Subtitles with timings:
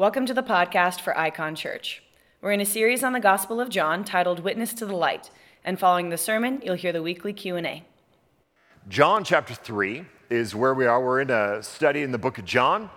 [0.00, 2.02] Welcome to the podcast for Icon Church.
[2.40, 5.30] We're in a series on the Gospel of John titled Witness to the Light,
[5.62, 7.84] and following the sermon, you'll hear the weekly Q&A.
[8.88, 11.04] John chapter 3 is where we are.
[11.04, 12.88] We're in a study in the book of John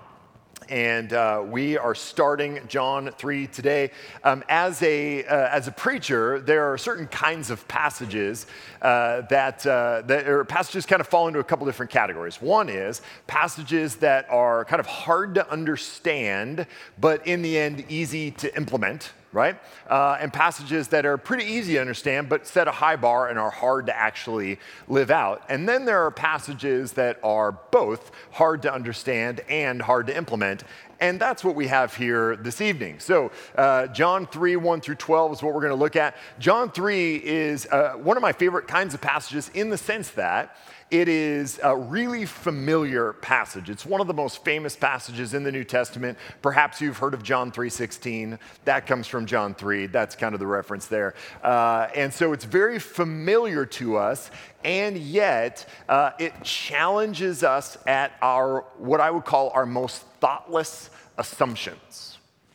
[0.70, 3.92] and uh, we are starting John 3 today.
[4.24, 8.46] Um, as, a, uh, as a preacher, there are certain kinds of passages
[8.82, 12.42] uh, that, uh, that are passages kind of fall into a couple different categories.
[12.42, 16.68] One is passages that are kind of hard to understand,
[17.00, 19.60] but in the end, easy to implement right?
[19.90, 23.38] Uh, and passages that are pretty easy to understand, but set a high bar and
[23.38, 25.44] are hard to actually live out.
[25.50, 30.64] And then there are passages that are both hard to understand and hard to implement.
[31.00, 33.00] And that's what we have here this evening.
[33.00, 36.16] So, uh, John 3, 1 through 12 is what we're going to look at.
[36.40, 40.56] John 3 is uh, one of my favorite kinds of passages in the sense that
[40.94, 43.72] it is a really familiar passage.
[43.72, 46.20] It's one of the most famous passages in the New Testament.
[46.44, 48.38] Perhaps you've heard of John 3:16.
[48.66, 49.88] That comes from John 3.
[49.88, 51.16] That's kind of the reference there.
[51.44, 54.30] Uh, and so it's very familiar to us,
[54.64, 60.92] and yet uh, it challenges us at our what I would call our most thoughtless
[61.18, 62.13] assumptions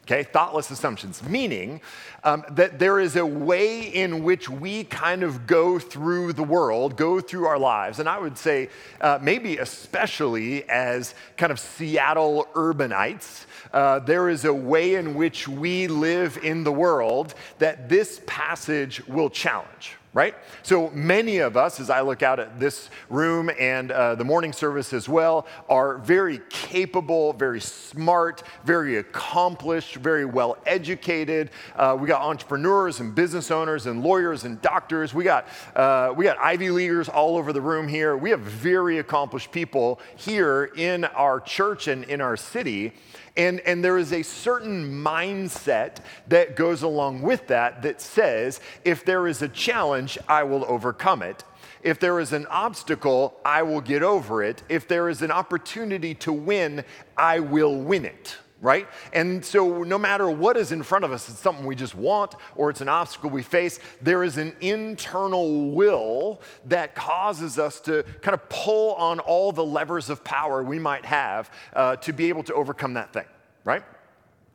[0.09, 0.23] okay?
[0.23, 1.83] Thoughtless assumptions, meaning
[2.25, 6.97] um, that there is a way in which we kind of go through the world,
[6.97, 7.99] go through our lives.
[7.99, 8.71] And I would say,
[9.03, 15.47] uh, maybe especially as kind of Seattle urbanites, uh, there is a way in which
[15.47, 20.35] we live in the world that this passage will challenge right?
[20.65, 24.53] So many of us, as I look out at this room and uh, the morning
[24.53, 31.51] service as well, are very capable, very smart, very accomplished, very well educated.
[31.77, 35.15] Uh, we got entrepreneurs and business owners and lawyers and doctors.
[35.15, 35.47] We got,
[35.77, 38.17] uh, we got Ivy Leaguers all over the room here.
[38.17, 42.93] We have very accomplished people here in our church and in our city.
[43.39, 49.05] And, and there is a certain mindset that goes along with that that says if
[49.05, 51.45] there is a challenge, I will overcome it.
[51.83, 54.65] If there is an obstacle, I will get over it.
[54.69, 56.85] If there is an opportunity to win,
[57.17, 58.89] I will win it right?
[59.13, 62.35] And so, no matter what is in front of us, it's something we just want
[62.57, 68.05] or it's an obstacle we face, there is an internal will that causes us to
[68.21, 72.29] kind of pull on all the levers of power we might have uh, to be
[72.29, 73.27] able to overcome that thing,
[73.65, 73.85] right?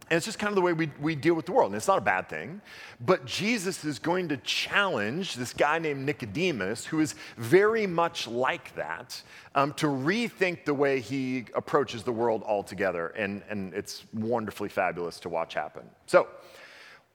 [0.09, 1.71] And it's just kind of the way we, we deal with the world.
[1.71, 2.61] And it's not a bad thing.
[2.99, 8.75] But Jesus is going to challenge this guy named Nicodemus, who is very much like
[8.75, 9.21] that,
[9.55, 13.07] um, to rethink the way he approaches the world altogether.
[13.09, 15.83] And, and it's wonderfully fabulous to watch happen.
[16.05, 16.27] So,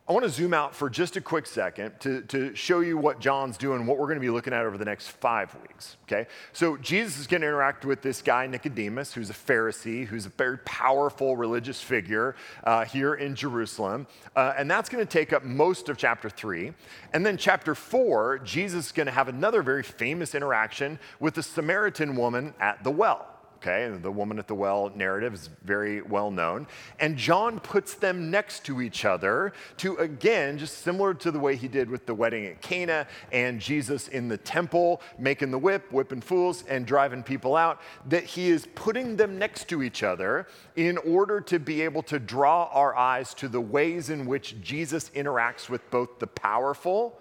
[0.09, 3.21] I want to zoom out for just a quick second to, to show you what
[3.21, 5.99] John's doing, what we're going to be looking at over the next five weeks.
[6.05, 6.27] Okay?
[6.55, 10.31] So, Jesus is going to interact with this guy, Nicodemus, who's a Pharisee, who's a
[10.31, 14.07] very powerful religious figure uh, here in Jerusalem.
[14.35, 16.73] Uh, and that's going to take up most of chapter three.
[17.13, 21.43] And then, chapter four, Jesus is going to have another very famous interaction with the
[21.43, 23.89] Samaritan woman at the well okay?
[24.01, 26.67] The woman at the well narrative is very well known.
[27.01, 31.57] And John puts them next to each other to, again, just similar to the way
[31.57, 35.91] he did with the wedding at Cana and Jesus in the temple, making the whip,
[35.93, 40.47] whipping fools, and driving people out, that he is putting them next to each other
[40.77, 45.11] in order to be able to draw our eyes to the ways in which Jesus
[45.11, 47.21] interacts with both the powerful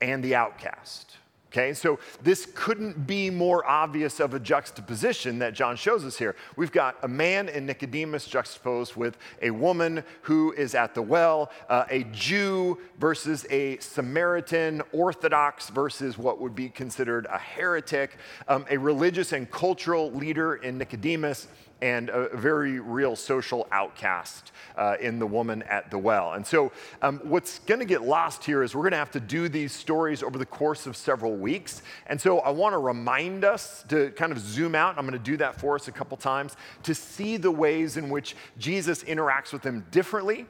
[0.00, 1.16] and the outcast.
[1.54, 6.34] Okay, so this couldn't be more obvious of a juxtaposition that John shows us here.
[6.56, 11.52] We've got a man in Nicodemus juxtaposed with a woman who is at the well,
[11.68, 18.16] uh, a Jew versus a Samaritan, Orthodox versus what would be considered a heretic,
[18.48, 21.46] um, a religious and cultural leader in Nicodemus
[21.80, 26.32] and a very real social outcast uh, in the woman at the well.
[26.32, 29.20] And so, um, what's going to get lost here is we're going to have to
[29.20, 31.82] do these stories over the course of several weeks.
[32.06, 34.96] And so, I want to remind us to kind of zoom out.
[34.98, 38.08] I'm going to do that for us a couple times to see the ways in
[38.08, 40.46] which Jesus interacts with them differently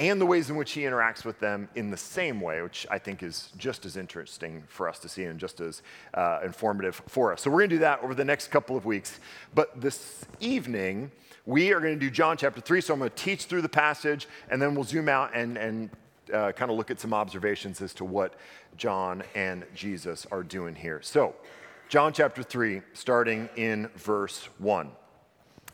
[0.00, 2.98] and the ways in which he interacts with them in the same way, which I
[2.98, 5.82] think is just as interesting for us to see and just as
[6.14, 7.42] uh, informative for us.
[7.42, 9.20] So, we're going to do that over the next couple of weeks.
[9.54, 11.10] But this evening,
[11.44, 12.80] we are going to do John chapter 3.
[12.80, 15.90] So, I'm going to teach through the passage, and then we'll zoom out and, and
[16.32, 18.34] uh, kind of look at some observations as to what
[18.78, 21.02] John and Jesus are doing here.
[21.02, 21.34] So,
[21.90, 24.92] John chapter 3, starting in verse 1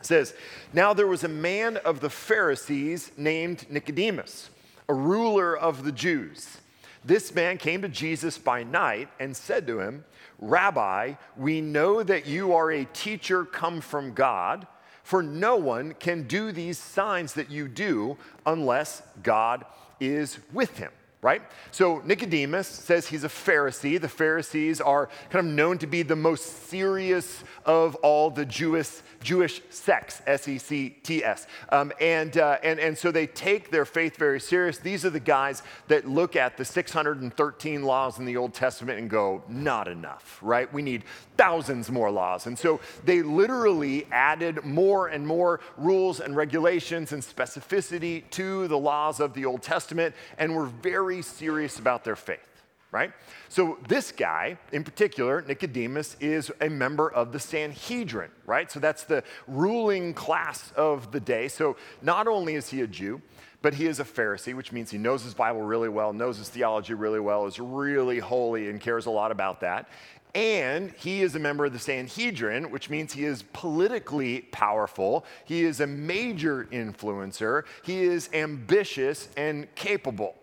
[0.03, 0.35] says,
[0.73, 4.51] Now there was a man of the Pharisees named Nicodemus,
[4.89, 6.59] a ruler of the Jews.
[7.05, 10.05] This man came to Jesus by night and said to him,
[10.39, 14.67] Rabbi, we know that you are a teacher come from God,
[15.03, 19.65] For no one can do these signs that you do unless God
[20.01, 20.91] is with him
[21.27, 21.43] right?
[21.73, 24.01] So Nicodemus says he's a Pharisee.
[24.01, 29.03] The Pharisees are kind of known to be the most serious of all the Jewish
[29.27, 31.49] Jewish sects, S E C T S.
[31.71, 34.79] Um, and, uh, and, and so they take their faith very serious.
[34.79, 39.11] These are the guys that look at the 613 laws in the Old Testament and
[39.11, 40.73] go, not enough, right?
[40.73, 41.03] We need
[41.37, 42.47] thousands more laws.
[42.47, 48.79] And so they literally added more and more rules and regulations and specificity to the
[48.79, 52.57] laws of the Old Testament and were very serious about their faith
[52.93, 53.13] right?
[53.51, 58.71] So this guy in particular, Nicodemus, is a member of the Sanhedrin, right?
[58.73, 61.49] So that's the ruling class of the day.
[61.49, 63.21] So not only is he a Jew,
[63.61, 66.49] but he is a Pharisee, which means he knows his Bible really well, knows his
[66.49, 69.89] theology really well, is really holy and cares a lot about that.
[70.35, 75.25] And he is a member of the Sanhedrin, which means he is politically powerful.
[75.45, 77.65] He is a major influencer.
[77.83, 80.35] He is ambitious and capable,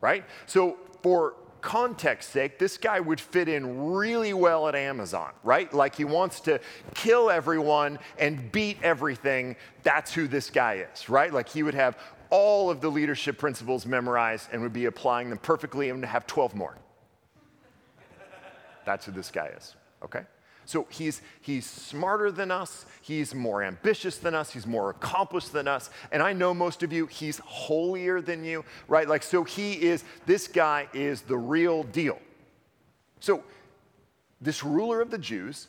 [0.00, 0.24] right?
[0.46, 5.72] So, for context sake, this guy would fit in really well at Amazon, right?
[5.72, 6.60] Like he wants to
[6.94, 9.56] kill everyone and beat everything.
[9.82, 11.32] That's who this guy is, right?
[11.32, 11.98] Like he would have
[12.30, 16.54] all of the leadership principles memorized and would be applying them perfectly and have 12
[16.54, 16.76] more.
[18.84, 20.22] That's who this guy is, okay?
[20.68, 25.66] So he's, he's smarter than us, he's more ambitious than us, he's more accomplished than
[25.66, 25.88] us.
[26.12, 29.08] And I know most of you, he's holier than you, right?
[29.08, 32.18] Like, so he is, this guy is the real deal.
[33.18, 33.42] So,
[34.42, 35.68] this ruler of the Jews,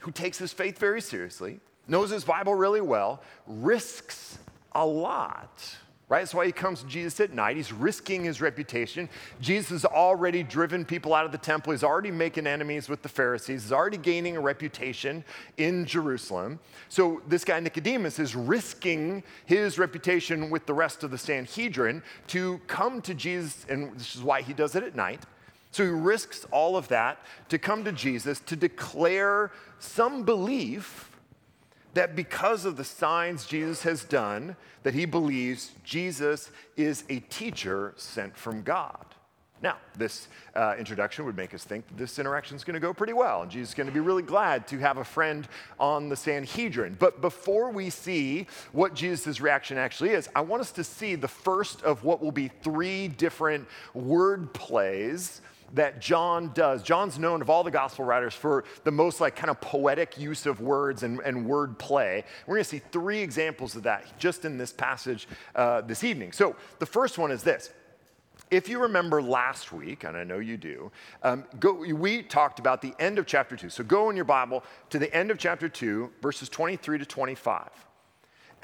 [0.00, 1.58] who takes his faith very seriously,
[1.88, 4.38] knows his Bible really well, risks
[4.72, 5.74] a lot
[6.08, 6.20] right?
[6.20, 7.56] That's why he comes to Jesus at night.
[7.56, 9.08] He's risking his reputation.
[9.40, 11.72] Jesus has already driven people out of the temple.
[11.72, 13.62] He's already making enemies with the Pharisees.
[13.62, 15.24] He's already gaining a reputation
[15.56, 16.60] in Jerusalem.
[16.88, 22.60] So this guy Nicodemus is risking his reputation with the rest of the Sanhedrin to
[22.66, 25.22] come to Jesus, and this is why he does it at night.
[25.70, 27.18] So he risks all of that
[27.48, 31.10] to come to Jesus to declare some belief
[31.94, 37.94] that because of the signs Jesus has done, that he believes Jesus is a teacher
[37.96, 39.06] sent from God.
[39.62, 42.92] Now, this uh, introduction would make us think that this interaction is going to go
[42.92, 45.48] pretty well, and Jesus is going to be really glad to have a friend
[45.80, 46.96] on the Sanhedrin.
[46.98, 51.28] But before we see what Jesus' reaction actually is, I want us to see the
[51.28, 55.40] first of what will be three different word plays
[55.72, 56.82] that John does.
[56.82, 60.46] John's known of all the gospel writers for the most like kind of poetic use
[60.46, 62.24] of words and, and word play.
[62.46, 66.32] We're going to see three examples of that just in this passage uh, this evening.
[66.32, 67.70] So the first one is this.
[68.50, 72.82] If you remember last week, and I know you do, um, go, we talked about
[72.82, 73.70] the end of chapter 2.
[73.70, 77.70] So go in your Bible to the end of chapter 2, verses 23 to 25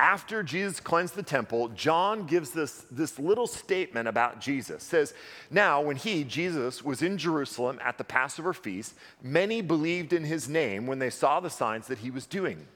[0.01, 4.83] after Jesus cleansed the temple, John gives this, this little statement about Jesus.
[4.83, 5.13] says,
[5.51, 10.49] Now, when he, Jesus, was in Jerusalem at the Passover feast, many believed in his
[10.49, 12.67] name when they saw the signs that he was doing.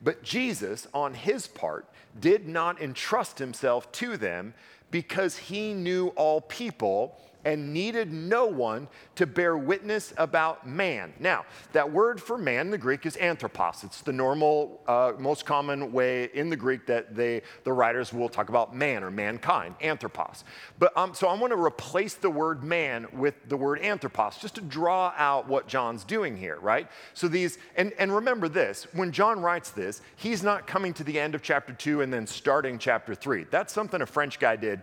[0.00, 1.88] But Jesus, on his part,
[2.20, 4.54] did not entrust himself to them
[4.92, 11.12] because he knew all people and needed no one to bear witness about man.
[11.18, 13.84] Now, that word for man in the Greek is anthropos.
[13.84, 18.28] It's the normal, uh, most common way in the Greek that they, the writers will
[18.28, 20.44] talk about man or mankind, anthropos.
[20.78, 24.54] But um, so I want to replace the word man with the word anthropos, just
[24.56, 26.88] to draw out what John's doing here, right?
[27.14, 31.18] So these, and, and remember this, when John writes this, he's not coming to the
[31.18, 33.44] end of chapter two and then starting chapter three.
[33.50, 34.82] That's something a French guy did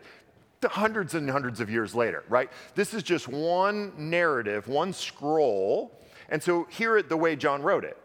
[0.64, 2.50] hundreds and hundreds of years later, right?
[2.76, 5.98] This is just one narrative, one scroll.
[6.30, 7.98] And so, hear it the way John wrote it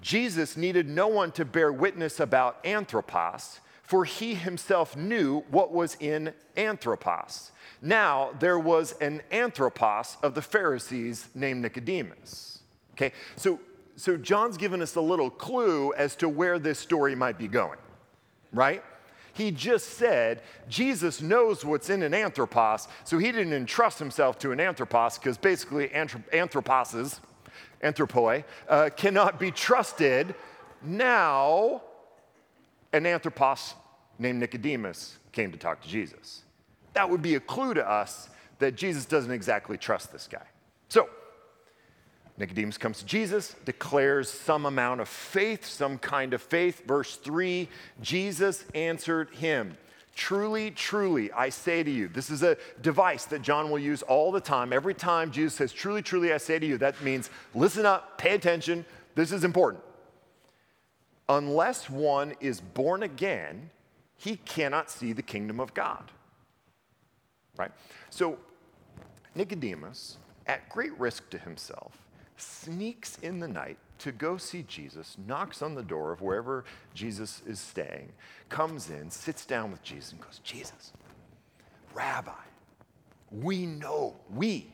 [0.00, 5.96] Jesus needed no one to bear witness about anthropos, for he himself knew what was
[6.00, 7.52] in anthropos.
[7.82, 12.60] Now, there was an anthropos of the Pharisees named Nicodemus.
[12.92, 13.58] Okay, so,
[13.96, 17.78] so John's given us a little clue as to where this story might be going,
[18.52, 18.82] right?
[19.40, 24.52] He just said Jesus knows what's in an anthropos, so he didn't entrust himself to
[24.52, 27.20] an anthropos because basically anthrop- anthroposes,
[27.82, 30.34] anthropoi, uh, cannot be trusted.
[30.82, 31.80] Now,
[32.92, 33.76] an anthropos
[34.18, 36.42] named Nicodemus came to talk to Jesus.
[36.92, 38.28] That would be a clue to us
[38.58, 40.44] that Jesus doesn't exactly trust this guy.
[40.90, 41.08] So,
[42.40, 46.86] Nicodemus comes to Jesus, declares some amount of faith, some kind of faith.
[46.86, 47.68] Verse 3
[48.00, 49.76] Jesus answered him.
[50.16, 54.32] Truly, truly, I say to you, this is a device that John will use all
[54.32, 54.72] the time.
[54.72, 58.34] Every time Jesus says, Truly, truly, I say to you, that means listen up, pay
[58.34, 59.84] attention, this is important.
[61.28, 63.70] unless one is born again,
[64.16, 66.10] he cannot see the kingdom of God.
[67.56, 67.70] Right?
[68.08, 68.38] So,
[69.34, 70.16] Nicodemus,
[70.46, 71.96] at great risk to himself,
[72.40, 77.42] sneaks in the night to go see Jesus, knocks on the door of wherever Jesus
[77.46, 78.12] is staying,
[78.48, 80.92] comes in, sits down with Jesus, and goes, Jesus,
[81.94, 82.32] Rabbi,
[83.30, 84.72] we know, we,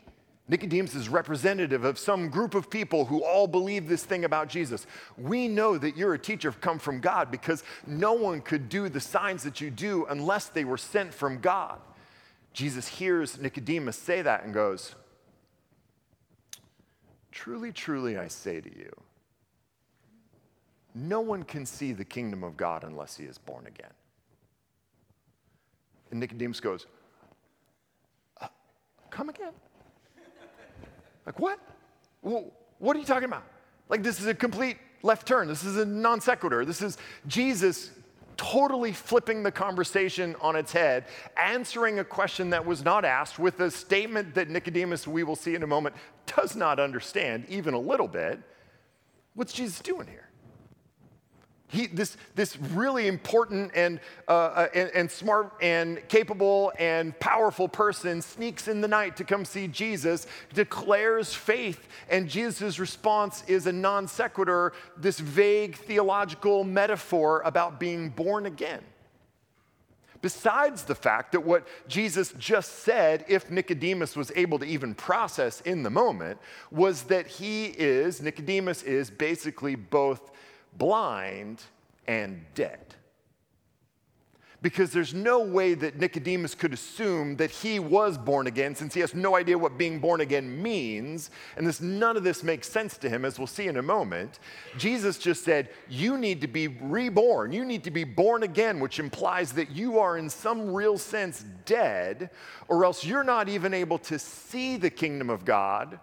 [0.49, 4.87] Nicodemus is representative of some group of people who all believe this thing about Jesus.
[5.19, 9.01] We know that you're a teacher come from God because no one could do the
[9.01, 11.81] signs that you do unless they were sent from God.
[12.53, 14.95] Jesus hears Nicodemus say that and goes,
[17.37, 18.91] Truly, truly, I say to you,
[20.95, 23.93] no one can see the kingdom of God unless he is born again.
[26.11, 26.87] And Nicodemus goes,
[28.41, 28.47] uh,
[29.11, 29.53] Come again?
[31.27, 31.59] Like, what?
[32.23, 33.45] Well, what are you talking about?
[33.91, 35.47] Like, this is a complete left turn.
[35.47, 36.65] This is a non sequitur.
[36.65, 37.91] This is Jesus
[38.39, 41.05] totally flipping the conversation on its head,
[41.37, 45.55] answering a question that was not asked with a statement that Nicodemus, we will see
[45.55, 45.95] in a moment,
[46.27, 48.41] does not understand even a little bit.
[49.35, 50.27] What's Jesus doing here?
[51.69, 57.67] He, this, this really important and, uh, uh, and, and, smart and capable and powerful
[57.67, 63.67] person sneaks in the night to come see Jesus, declares faith, and Jesus' response is
[63.67, 68.83] a non sequitur, this vague theological metaphor about being born again.
[70.23, 75.61] Besides the fact that what Jesus just said, if Nicodemus was able to even process
[75.63, 76.39] in the moment,
[76.71, 80.31] was that he is, Nicodemus is basically both
[80.77, 81.63] blind
[82.07, 82.86] and dead.
[84.63, 89.01] Because there's no way that Nicodemus could assume that he was born again since he
[89.01, 91.31] has no idea what being born again means.
[91.57, 94.39] And this, none of this makes sense to him, as we'll see in a moment.
[94.79, 97.53] Jesus just said, You need to be reborn.
[97.53, 101.45] You need to be born again, which implies that you are, in some real sense,
[101.67, 102.31] dead,
[102.69, 106.01] or else you're not even able to see the kingdom of God,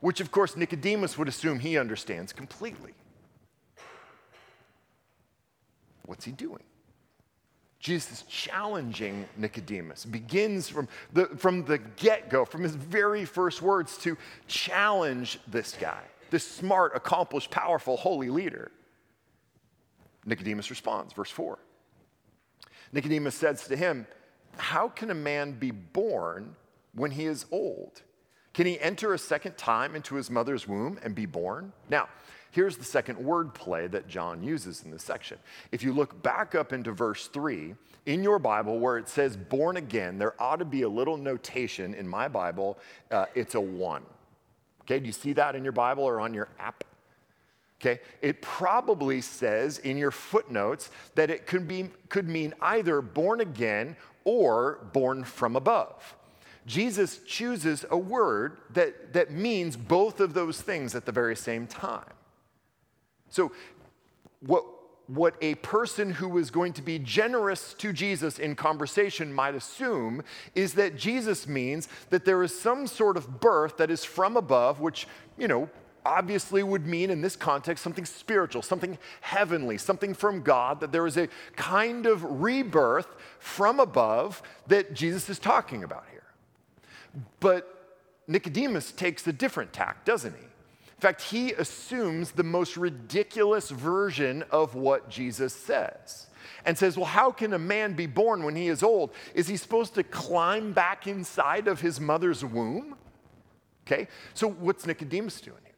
[0.00, 2.94] which, of course, Nicodemus would assume he understands completely.
[6.04, 6.62] What's he doing?
[7.82, 13.98] Jesus challenging Nicodemus, begins from the, from the get go, from his very first words,
[13.98, 18.70] to challenge this guy, this smart, accomplished, powerful, holy leader.
[20.24, 21.58] Nicodemus responds, verse 4.
[22.92, 24.06] Nicodemus says to him,
[24.58, 26.54] How can a man be born
[26.94, 28.02] when he is old?
[28.54, 31.72] Can he enter a second time into his mother's womb and be born?
[31.90, 32.08] Now,
[32.52, 35.38] Here's the second word play that John uses in this section.
[35.72, 39.78] If you look back up into verse 3 in your Bible where it says born
[39.78, 42.78] again, there ought to be a little notation in my Bible.
[43.10, 44.02] Uh, it's a one.
[44.82, 46.84] Okay, do you see that in your Bible or on your app?
[47.80, 53.40] Okay, it probably says in your footnotes that it could, be, could mean either born
[53.40, 56.16] again or born from above.
[56.66, 61.66] Jesus chooses a word that, that means both of those things at the very same
[61.66, 62.04] time.
[63.32, 63.50] So,
[64.40, 64.64] what,
[65.06, 70.22] what a person who is going to be generous to Jesus in conversation might assume
[70.54, 74.80] is that Jesus means that there is some sort of birth that is from above,
[74.80, 75.08] which,
[75.38, 75.70] you know,
[76.04, 81.06] obviously would mean in this context something spiritual, something heavenly, something from God, that there
[81.06, 83.08] is a kind of rebirth
[83.38, 86.22] from above that Jesus is talking about here.
[87.40, 87.96] But
[88.26, 90.46] Nicodemus takes a different tack, doesn't he?
[91.02, 96.28] In fact, he assumes the most ridiculous version of what Jesus says
[96.64, 99.10] and says, Well, how can a man be born when he is old?
[99.34, 102.94] Is he supposed to climb back inside of his mother's womb?
[103.84, 105.74] Okay, so what's Nicodemus doing here?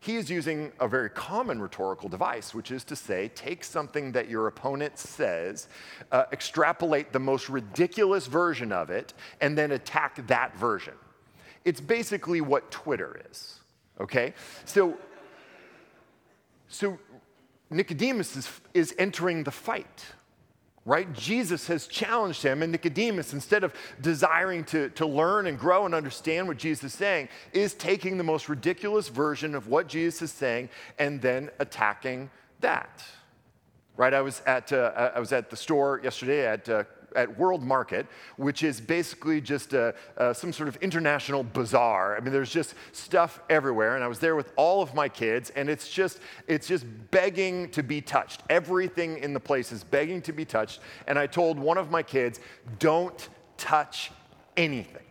[0.00, 4.28] He is using a very common rhetorical device, which is to say, take something that
[4.28, 5.66] your opponent says,
[6.12, 10.92] uh, extrapolate the most ridiculous version of it, and then attack that version.
[11.64, 13.60] It's basically what Twitter is
[14.00, 14.34] okay?
[14.64, 14.96] So,
[16.68, 16.98] so
[17.70, 20.04] Nicodemus is, is entering the fight,
[20.84, 21.12] right?
[21.12, 25.94] Jesus has challenged him, and Nicodemus, instead of desiring to, to learn and grow and
[25.94, 30.32] understand what Jesus is saying, is taking the most ridiculous version of what Jesus is
[30.32, 33.04] saying and then attacking that.
[33.96, 36.84] Right, I was at, uh, I was at the store yesterday at uh,
[37.16, 38.06] at World Market,
[38.36, 39.94] which is basically just a,
[40.34, 42.16] some sort of international bazaar.
[42.16, 43.94] I mean, there's just stuff everywhere.
[43.96, 47.70] And I was there with all of my kids, and it's just, it's just begging
[47.70, 48.42] to be touched.
[48.50, 50.80] Everything in the place is begging to be touched.
[51.06, 52.40] And I told one of my kids,
[52.78, 54.12] don't touch
[54.56, 55.02] anything.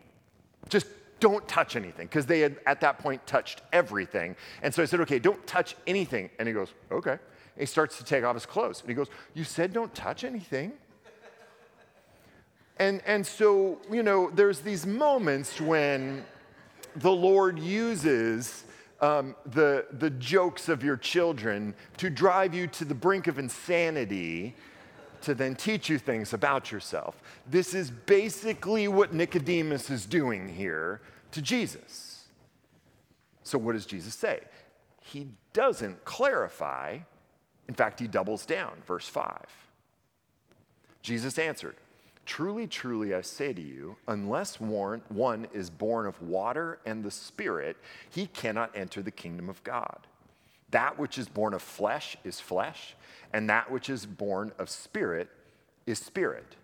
[0.70, 0.88] Just
[1.20, 4.36] don't touch anything because they had at that point touched everything.
[4.62, 6.30] And so I said, okay, don't touch anything.
[6.40, 7.18] And he goes, okay.
[7.56, 8.82] And he starts to take off his clothes.
[8.82, 10.74] And he goes, You said don't touch anything.
[12.78, 16.26] And, and so, you know, there's these moments when
[16.96, 18.66] the Lord uses
[19.02, 24.56] um, the, the jokes of your children to drive you to the brink of insanity
[25.22, 27.22] to then teach you things about yourself.
[27.50, 31.02] This is basically what Nicodemus is doing here
[31.32, 32.26] to Jesus.
[33.42, 34.42] So, what does Jesus say?
[35.02, 37.00] He doesn't clarify.
[37.68, 38.74] In fact, he doubles down.
[38.86, 39.46] Verse 5.
[41.02, 41.76] Jesus answered,
[42.26, 47.78] Truly, truly, I say to you, unless one is born of water and the Spirit,
[48.10, 50.08] he cannot enter the kingdom of God.
[50.72, 52.96] That which is born of flesh is flesh,
[53.32, 55.30] and that which is born of spirit
[55.86, 56.56] is spirit.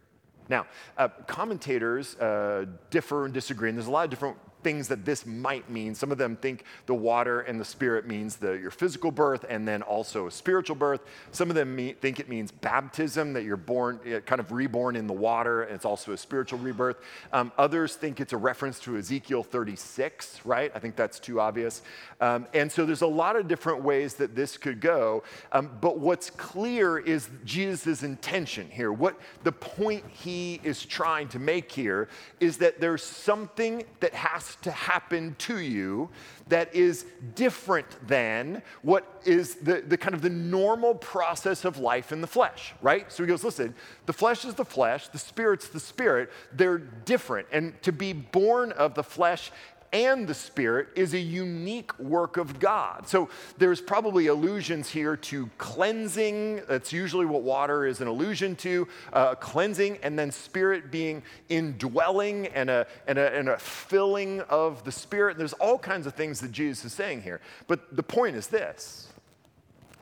[0.50, 0.66] Now,
[0.98, 5.26] uh, commentators uh, differ and disagree, and there's a lot of different things that this
[5.26, 5.96] might mean.
[5.96, 9.68] Some of them think the water and the spirit means the, your physical birth and
[9.68, 11.02] then also a spiritual birth.
[11.32, 15.14] Some of them think it means baptism, that you're born, kind of reborn in the
[15.14, 16.98] water, and it's also a spiritual rebirth.
[17.34, 20.72] Um, others think it's a reference to Ezekiel 36, right?
[20.76, 21.82] I think that's too obvious.
[22.20, 25.24] Um, and so there's a lot of different ways that this could go.
[25.52, 28.92] Um, but what's clear is Jesus' intention here.
[28.92, 34.51] What the point he is trying to make here is that there's something that has
[34.62, 36.10] to happen to you
[36.50, 37.06] that is
[37.36, 42.28] different than what is the, the kind of the normal process of life in the
[42.28, 43.12] flesh, right?
[43.12, 43.74] So he goes, listen,
[44.06, 46.30] the flesh is the flesh, the spirit's the spirit.
[46.54, 47.48] They're different.
[47.52, 49.52] And to be born of the flesh
[49.94, 53.08] and the Spirit is a unique work of God.
[53.08, 56.62] So there's probably allusions here to cleansing.
[56.68, 62.48] That's usually what water is an allusion to uh, cleansing, and then Spirit being indwelling
[62.48, 65.32] and a, and, a, and a filling of the Spirit.
[65.32, 67.42] And there's all kinds of things that Jesus is saying here.
[67.68, 69.10] But the point is this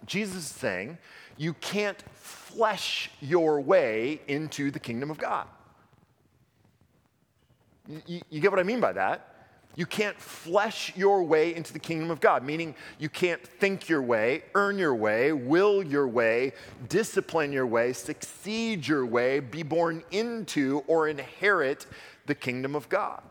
[0.06, 0.98] Jesus is saying,
[1.38, 5.48] you can't flesh your way into the kingdom of God.
[8.06, 9.39] You, you, get what I mean by that?
[9.76, 14.02] You can't flesh your way into the kingdom of God, meaning you can't think your
[14.02, 16.54] way, earn your way, will your way,
[16.90, 21.86] discipline your way, succeed your way, be born into or inherit
[22.26, 23.22] the kingdom of God.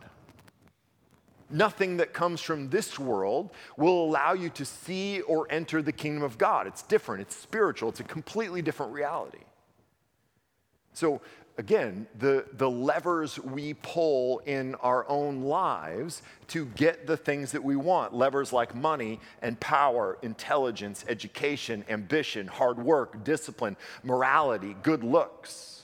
[1.50, 6.22] Nothing that comes from this world will allow you to see or enter the kingdom
[6.22, 6.66] of God.
[6.66, 9.38] It's different, it's spiritual, it's a completely different reality.
[10.92, 11.20] So,
[11.58, 17.62] again, the, the levers we pull in our own lives to get the things that
[17.62, 25.02] we want levers like money and power, intelligence, education, ambition, hard work, discipline, morality, good
[25.02, 25.82] looks.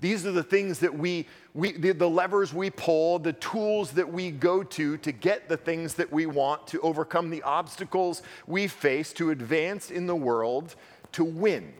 [0.00, 4.12] These are the things that we, we the, the levers we pull, the tools that
[4.12, 8.66] we go to to get the things that we want, to overcome the obstacles we
[8.66, 10.74] face, to advance in the world,
[11.12, 11.72] to win.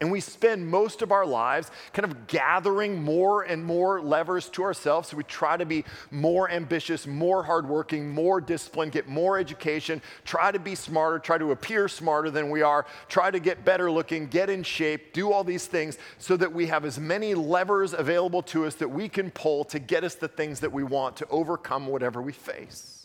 [0.00, 4.62] And we spend most of our lives kind of gathering more and more levers to
[4.62, 5.10] ourselves.
[5.10, 10.52] So we try to be more ambitious, more hardworking, more disciplined, get more education, try
[10.52, 14.26] to be smarter, try to appear smarter than we are, try to get better looking,
[14.26, 18.42] get in shape, do all these things so that we have as many levers available
[18.42, 21.28] to us that we can pull to get us the things that we want to
[21.28, 22.99] overcome whatever we face.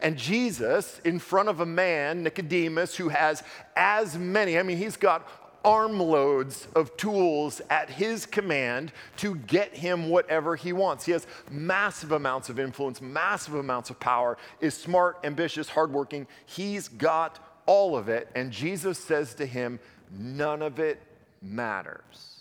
[0.00, 3.42] And Jesus, in front of a man, Nicodemus, who has
[3.76, 5.28] as many, I mean, he's got
[5.64, 11.04] armloads of tools at his command to get him whatever he wants.
[11.04, 16.26] He has massive amounts of influence, massive amounts of power, is smart, ambitious, hardworking.
[16.46, 18.28] He's got all of it.
[18.34, 19.78] And Jesus says to him,
[20.10, 21.02] None of it
[21.42, 22.40] matters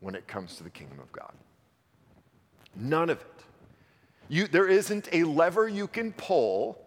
[0.00, 1.32] when it comes to the kingdom of God.
[2.74, 3.39] None of it.
[4.30, 6.80] You, there isn't a lever you can pull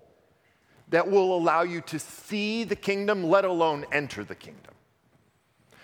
[0.88, 4.74] that will allow you to see the kingdom, let alone enter the kingdom.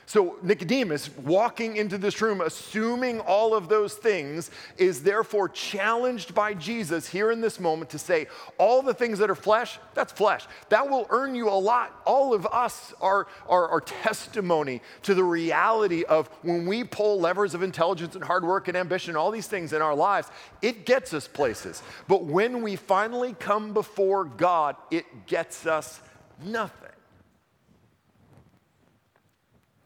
[0.09, 6.55] So, Nicodemus walking into this room, assuming all of those things, is therefore challenged by
[6.55, 8.25] Jesus here in this moment to say,
[8.57, 10.47] All the things that are flesh, that's flesh.
[10.69, 11.93] That will earn you a lot.
[12.05, 17.53] All of us are, are, are testimony to the reality of when we pull levers
[17.53, 20.27] of intelligence and hard work and ambition, all these things in our lives,
[20.63, 21.83] it gets us places.
[22.07, 26.01] But when we finally come before God, it gets us
[26.43, 26.89] nothing.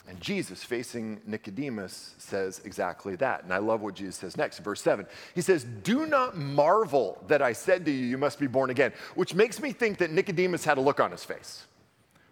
[0.08, 3.44] And Jesus, facing Nicodemus, says exactly that.
[3.44, 5.06] And I love what Jesus says next, verse 7.
[5.34, 8.92] He says, Do not marvel that I said to you, you must be born again,
[9.16, 11.66] which makes me think that Nicodemus had a look on his face.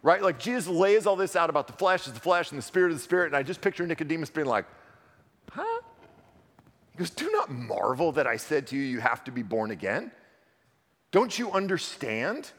[0.02, 0.20] Right?
[0.20, 2.92] Like Jesus lays all this out about the flesh is the flesh and the spirit
[2.92, 3.26] is the spirit.
[3.28, 4.66] And I just picture Nicodemus being like,
[5.50, 5.80] Huh?
[6.92, 9.70] He goes, Do not marvel that I said to you, you have to be born
[9.70, 10.10] again.
[11.10, 12.50] Don't you understand?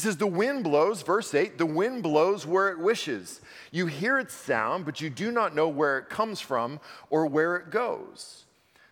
[0.00, 3.42] He says, The wind blows, verse 8, the wind blows where it wishes.
[3.70, 7.54] You hear its sound, but you do not know where it comes from or where
[7.56, 8.46] it goes.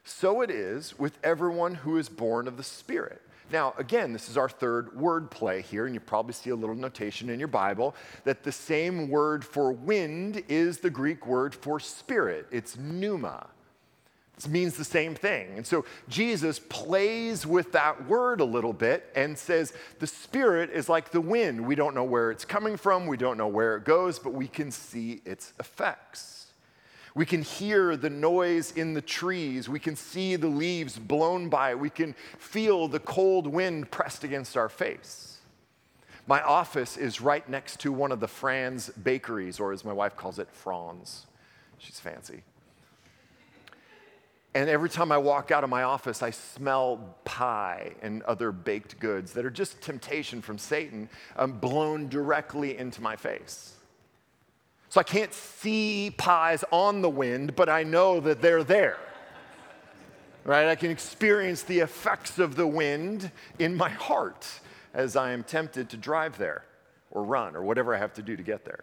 [0.04, 3.22] So it is with everyone who is born of the Spirit.
[3.50, 6.76] Now, again, this is our third word play here, and you probably see a little
[6.76, 7.94] notation in your Bible
[8.24, 12.46] that the same word for wind is the Greek word for spirit.
[12.50, 13.46] It's pneuma.
[14.38, 15.48] It means the same thing.
[15.56, 20.88] And so Jesus plays with that word a little bit and says the Spirit is
[20.88, 21.60] like the wind.
[21.60, 24.46] We don't know where it's coming from, we don't know where it goes, but we
[24.46, 26.46] can see its effects.
[27.14, 29.68] We can hear the noise in the trees.
[29.68, 31.74] We can see the leaves blown by.
[31.74, 35.38] We can feel the cold wind pressed against our face.
[36.28, 40.14] My office is right next to one of the Franz bakeries, or as my wife
[40.14, 41.26] calls it, Franz.
[41.78, 42.42] She's fancy.
[44.58, 48.98] And every time I walk out of my office, I smell pie and other baked
[48.98, 53.76] goods that are just temptation from Satan um, blown directly into my face.
[54.88, 58.98] So I can't see pies on the wind, but I know that they're there.
[60.42, 60.66] Right?
[60.66, 64.44] I can experience the effects of the wind in my heart
[64.92, 66.64] as I am tempted to drive there
[67.12, 68.82] or run or whatever I have to do to get there.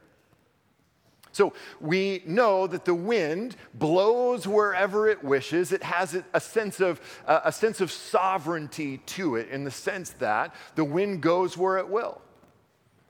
[1.36, 5.74] So we know that the wind blows wherever it wishes.
[5.74, 10.12] It has a sense of, uh, a sense of sovereignty to it in the sense
[10.20, 12.22] that the wind goes where it will.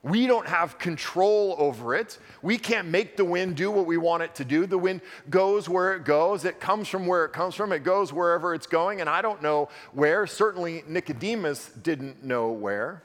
[0.01, 2.17] We don't have control over it.
[2.41, 4.65] We can't make the wind do what we want it to do.
[4.65, 6.45] The wind goes where it goes.
[6.45, 7.71] It comes from where it comes from.
[7.71, 9.01] It goes wherever it's going.
[9.01, 10.25] And I don't know where.
[10.25, 13.03] Certainly, Nicodemus didn't know where.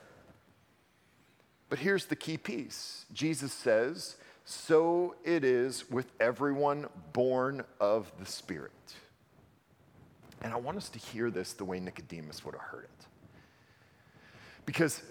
[1.69, 4.17] But here's the key piece Jesus says,
[4.51, 8.73] so it is with everyone born of the Spirit.
[10.43, 13.07] And I want us to hear this the way Nicodemus would have heard it.
[14.67, 15.03] Because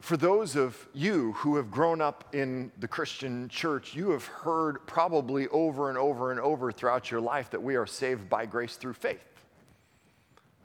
[0.00, 4.86] for those of you who have grown up in the Christian church, you have heard
[4.86, 8.76] probably over and over and over throughout your life that we are saved by grace
[8.76, 9.24] through faith.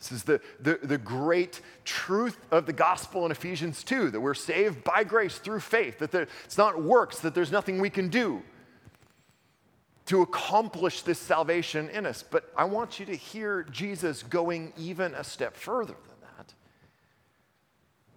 [0.02, 4.34] This is the, the, the, great truth of the gospel in Ephesians 2 that we're
[4.34, 8.10] saved by grace through faith, that there, it's not works, that there's nothing we can
[8.10, 8.42] do
[10.08, 12.24] to accomplish this salvation in us.
[12.24, 16.52] But I want you to hear Jesus going even a step further than that.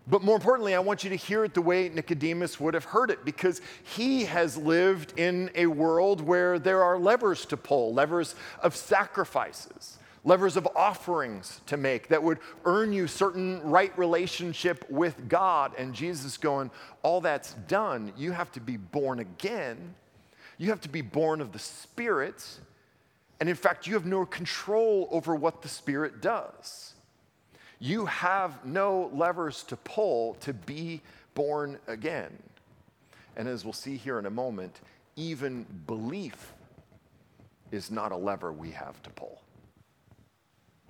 [0.07, 3.11] But more importantly, I want you to hear it the way Nicodemus would have heard
[3.11, 8.35] it because he has lived in a world where there are levers to pull, levers
[8.63, 15.29] of sacrifices levers of offerings to make that would earn you certain right relationship with
[15.29, 15.73] God.
[15.77, 16.71] And Jesus going,
[17.03, 18.13] all that's done.
[18.17, 19.95] You have to be born again.
[20.57, 22.43] You have to be born of the Spirit.
[23.41, 26.95] And in fact, you have no control over what the Spirit does.
[27.79, 31.03] You have no levers to pull to be
[31.35, 32.31] born again.
[33.37, 34.81] And as we'll see here in a moment,
[35.17, 36.53] even belief
[37.73, 39.44] is not a lever we have to pull.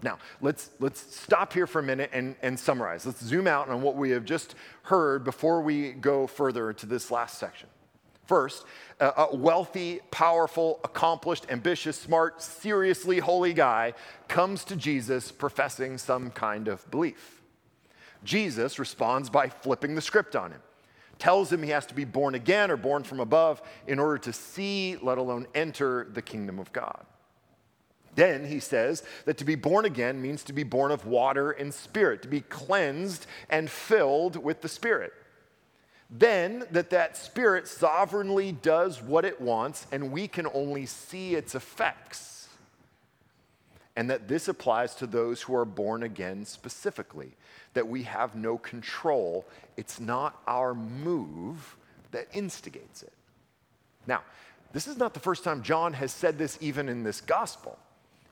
[0.04, 3.06] Now, let's, let's stop here for a minute and, and summarize.
[3.06, 7.10] Let's zoom out on what we have just heard before we go further to this
[7.10, 7.68] last section.
[8.26, 8.64] First,
[9.00, 13.94] a wealthy, powerful, accomplished, ambitious, smart, seriously holy guy
[14.28, 17.42] comes to Jesus professing some kind of belief.
[18.24, 20.60] Jesus responds by flipping the script on him,
[21.18, 24.32] tells him he has to be born again or born from above in order to
[24.32, 27.04] see, let alone enter the kingdom of God.
[28.14, 31.74] Then he says that to be born again means to be born of water and
[31.74, 35.12] spirit, to be cleansed and filled with the spirit.
[36.10, 41.54] Then that that spirit sovereignly does what it wants and we can only see its
[41.54, 42.48] effects.
[43.96, 47.32] And that this applies to those who are born again specifically,
[47.74, 49.44] that we have no control.
[49.76, 51.76] It's not our move
[52.10, 53.12] that instigates it.
[54.06, 54.22] Now,
[54.72, 57.78] this is not the first time John has said this even in this gospel.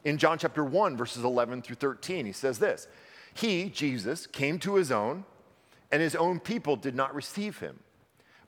[0.04, 2.88] In John chapter 1, verses 11 through 13, he says this
[3.34, 5.24] He, Jesus, came to his own,
[5.90, 7.78] and his own people did not receive him.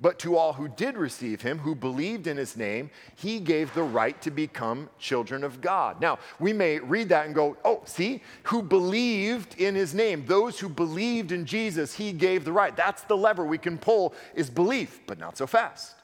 [0.00, 3.84] But to all who did receive him, who believed in his name, he gave the
[3.84, 6.00] right to become children of God.
[6.00, 10.26] Now, we may read that and go, oh, see, who believed in his name.
[10.26, 12.76] Those who believed in Jesus, he gave the right.
[12.76, 15.94] That's the lever we can pull is belief, but not so fast.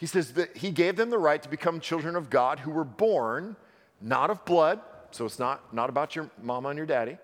[0.00, 2.84] He says that he gave them the right to become children of God who were
[2.84, 3.54] born
[4.00, 7.18] not of blood, so it's not, not about your mama and your daddy,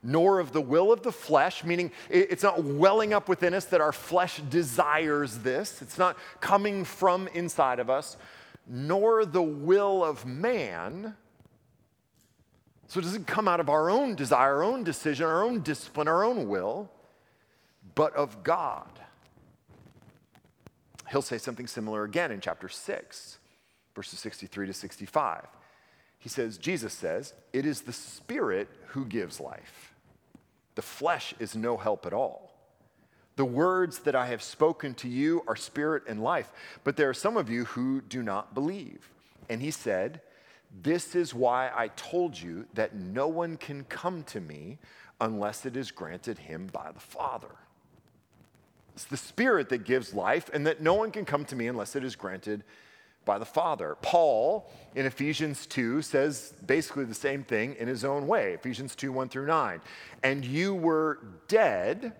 [0.00, 3.80] nor of the will of the flesh, meaning it's not welling up within us that
[3.80, 5.82] our flesh desires this.
[5.82, 8.16] It's not coming from inside of us,
[8.68, 11.16] nor the will of man.
[12.86, 16.06] So it doesn't come out of our own desire, our own decision, our own discipline,
[16.06, 16.88] our own will.
[17.94, 19.01] but of God.
[21.12, 23.38] He'll say something similar again in chapter 6,
[23.94, 25.46] verses 63 to 65.
[26.18, 29.92] He says, Jesus says, It is the Spirit who gives life.
[30.74, 32.54] The flesh is no help at all.
[33.36, 36.50] The words that I have spoken to you are spirit and life,
[36.82, 39.10] but there are some of you who do not believe.
[39.50, 40.22] And he said,
[40.82, 44.78] This is why I told you that no one can come to me
[45.20, 47.50] unless it is granted him by the Father.
[48.94, 51.96] It's the Spirit that gives life, and that no one can come to me unless
[51.96, 52.62] it is granted
[53.24, 53.96] by the Father.
[54.02, 59.12] Paul in Ephesians 2 says basically the same thing in his own way Ephesians 2
[59.12, 59.80] 1 through 9.
[60.22, 62.12] And you were dead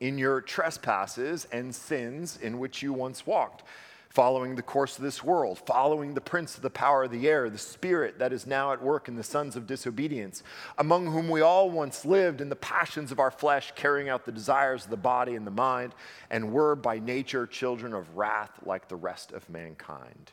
[0.00, 3.64] in your trespasses and sins in which you once walked,
[4.10, 7.48] following the course of this world, following the prince of the power of the air,
[7.48, 10.42] the spirit that is now at work in the sons of disobedience,
[10.78, 14.32] among whom we all once lived in the passions of our flesh, carrying out the
[14.32, 15.94] desires of the body and the mind,
[16.28, 20.32] and were by nature children of wrath like the rest of mankind.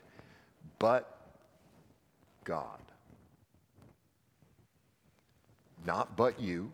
[0.80, 1.16] But
[2.46, 2.80] God,
[5.86, 6.72] not but you,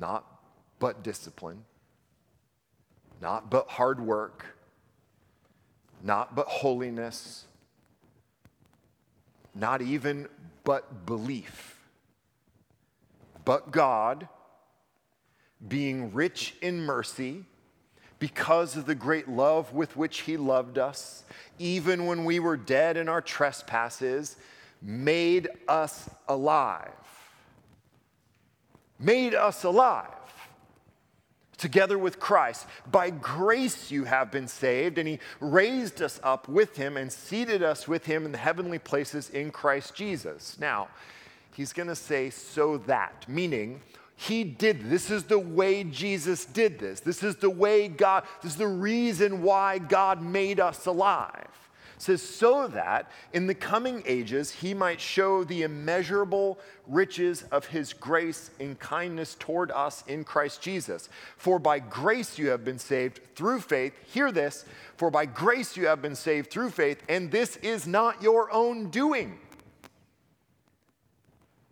[0.00, 0.24] not
[0.78, 1.64] but discipline,
[3.20, 4.46] not but hard work,
[6.02, 7.44] not but holiness,
[9.54, 10.28] not even
[10.64, 11.80] but belief,
[13.44, 14.28] but God,
[15.66, 17.44] being rich in mercy,
[18.18, 21.24] because of the great love with which He loved us,
[21.58, 24.36] even when we were dead in our trespasses,
[24.80, 26.90] made us alive.
[28.98, 30.21] Made us alive
[31.62, 32.66] together with Christ.
[32.90, 37.62] By grace you have been saved, and He raised us up with Him and seated
[37.62, 40.58] us with Him in the heavenly places in Christ Jesus.
[40.60, 40.88] Now,
[41.54, 43.80] He's going to say, so that, meaning,
[44.14, 48.52] he did this is the way jesus did this this is the way god this
[48.52, 51.48] is the reason why god made us alive
[52.02, 57.92] says, so that in the coming ages he might show the immeasurable riches of his
[57.92, 61.08] grace and kindness toward us in Christ Jesus.
[61.36, 63.94] For by grace you have been saved through faith.
[64.12, 64.64] Hear this,
[64.96, 68.90] for by grace you have been saved through faith, and this is not your own
[68.90, 69.38] doing.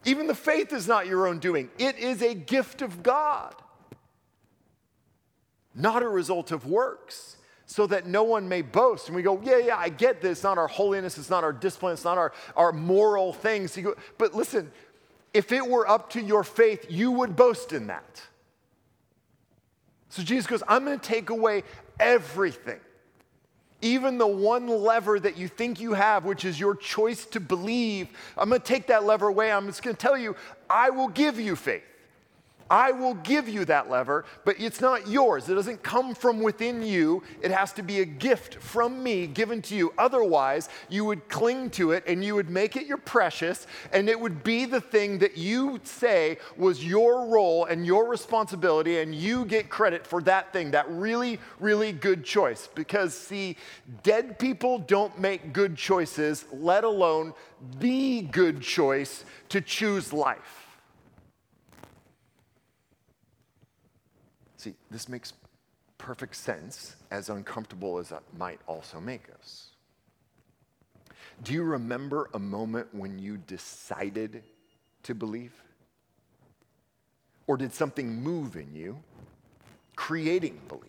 [0.05, 3.53] Even the faith is not your own doing, it is a gift of God,
[5.75, 7.37] not a result of works
[7.71, 9.07] so that no one may boast.
[9.07, 10.39] And we go, yeah, yeah, I get this.
[10.39, 13.79] It's not our holiness, it's not our discipline, it's not our, our moral things.
[14.19, 14.73] But listen,
[15.33, 18.23] if it were up to your faith, you would boast in that.
[20.09, 21.63] So Jesus goes, I'm going to take away
[22.01, 22.81] everything.
[23.83, 28.09] Even the one lever that you think you have, which is your choice to believe,
[28.37, 29.53] I'm going to take that lever away.
[29.53, 30.35] I'm just going to tell you,
[30.69, 31.85] I will give you faith.
[32.71, 35.49] I will give you that lever, but it's not yours.
[35.49, 37.25] It doesn't come from within you.
[37.43, 39.93] It has to be a gift from me given to you.
[39.99, 44.19] Otherwise, you would cling to it and you would make it your precious, and it
[44.19, 49.45] would be the thing that you say was your role and your responsibility, and you
[49.45, 52.69] get credit for that thing, that really, really good choice.
[52.73, 53.57] Because, see,
[54.05, 57.35] dead people don't make good choices, let alone
[57.81, 60.70] the good choice to choose life.
[64.61, 65.33] See, this makes
[65.97, 69.69] perfect sense, as uncomfortable as that might also make us.
[71.43, 74.43] Do you remember a moment when you decided
[75.05, 75.55] to believe?
[77.47, 78.99] Or did something move in you,
[79.97, 80.85] creating belief?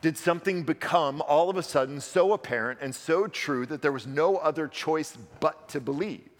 [0.00, 4.06] Did something become all of a sudden so apparent and so true that there was
[4.06, 6.30] no other choice but to believe?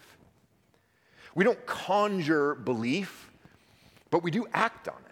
[1.35, 3.29] We don't conjure belief,
[4.09, 5.10] but we do act on it.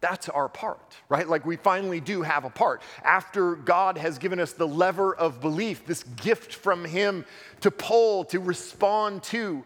[0.00, 1.28] That's our part, right?
[1.28, 2.82] Like we finally do have a part.
[3.02, 7.24] After God has given us the lever of belief, this gift from Him
[7.62, 9.64] to pull, to respond to,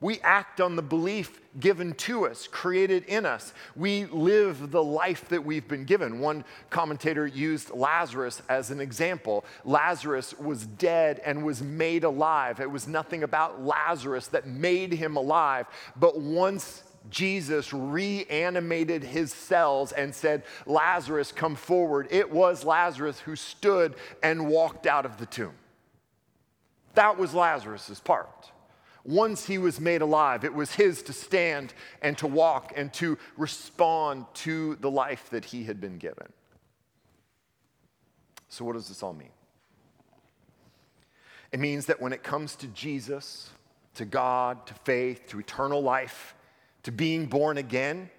[0.00, 3.52] we act on the belief given to us, created in us.
[3.76, 6.20] We live the life that we've been given.
[6.20, 9.44] One commentator used Lazarus as an example.
[9.64, 12.60] Lazarus was dead and was made alive.
[12.60, 15.66] It was nothing about Lazarus that made him alive,
[15.96, 22.08] but once Jesus reanimated his cells and said, Lazarus, come forward.
[22.10, 25.54] It was Lazarus who stood and walked out of the tomb.
[26.94, 28.50] That was Lazarus's part.
[29.04, 33.16] Once he was made alive, it was his to stand and to walk and to
[33.38, 36.28] respond to the life that he had been given.
[38.48, 39.30] So, what does this all mean?
[41.52, 43.50] It means that when it comes to Jesus,
[43.94, 46.34] to God, to faith, to eternal life,
[46.84, 48.10] to being born again,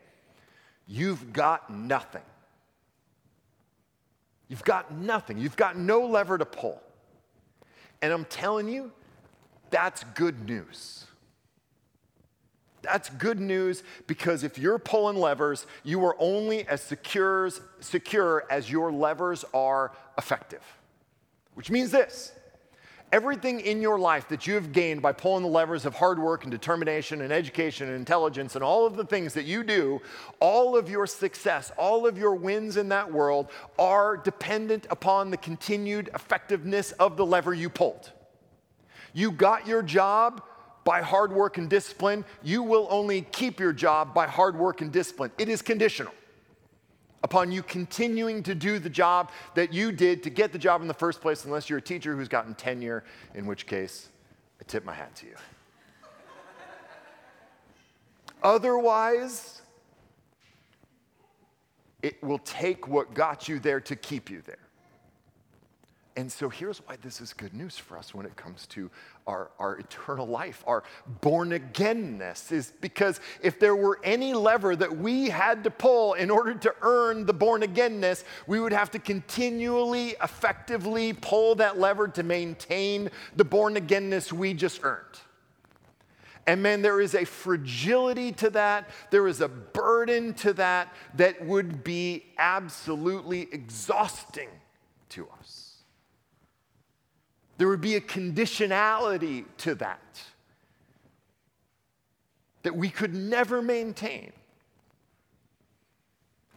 [0.88, 2.22] you've got nothing.
[4.48, 5.38] You've got nothing.
[5.38, 6.82] You've got no lever to pull.
[8.02, 8.92] And I'm telling you,
[9.70, 11.06] that's good news.
[12.82, 18.70] That's good news because if you're pulling levers, you are only as secure, secure as
[18.70, 20.64] your levers are effective.
[21.54, 22.34] Which means this
[23.12, 26.44] everything in your life that you have gained by pulling the levers of hard work
[26.44, 30.02] and determination and education and intelligence and all of the things that you do,
[30.40, 35.38] all of your success, all of your wins in that world are dependent upon the
[35.38, 38.12] continued effectiveness of the lever you pulled.
[39.14, 40.44] You got your job
[40.84, 42.26] by hard work and discipline.
[42.44, 45.32] You will only keep your job by hard work and discipline.
[45.38, 46.14] It is conditional
[47.24, 50.88] upon you continuing to do the job that you did to get the job in
[50.88, 53.04] the first place, unless you're a teacher who's gotten tenure,
[53.36, 54.10] in which case,
[54.60, 55.36] I tip my hat to you.
[58.44, 59.62] Otherwise,
[62.02, 64.58] it will take what got you there to keep you there.
[66.18, 68.90] And so here's why this is good news for us when it comes to
[69.28, 70.84] our, our eternal life, our
[71.22, 76.30] born againness, is because if there were any lever that we had to pull in
[76.30, 82.08] order to earn the born againness, we would have to continually, effectively pull that lever
[82.08, 85.20] to maintain the born againness we just earned.
[86.48, 91.46] And man, there is a fragility to that, there is a burden to that that
[91.46, 94.50] would be absolutely exhausting
[95.10, 95.61] to us.
[97.62, 100.00] There would be a conditionality to that
[102.64, 104.32] that we could never maintain.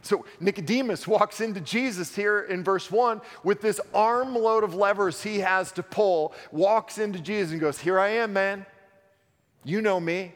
[0.01, 5.41] So Nicodemus walks into Jesus here in verse 1 with this armload of levers he
[5.41, 8.65] has to pull, walks into Jesus and goes, Here I am, man.
[9.63, 10.33] You know me.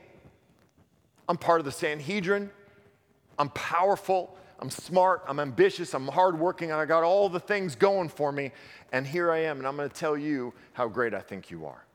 [1.27, 2.51] I'm part of the Sanhedrin.
[3.39, 4.38] I'm powerful.
[4.60, 5.24] I'm smart.
[5.28, 5.93] I'm ambitious.
[5.93, 6.72] I'm hardworking.
[6.72, 8.52] I got all the things going for me.
[8.91, 11.65] And here I am, and I'm going to tell you how great I think you
[11.65, 11.86] are.